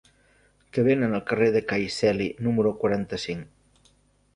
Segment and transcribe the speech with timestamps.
[0.77, 3.91] Què venen al carrer de Cai Celi número quaranta-cinc?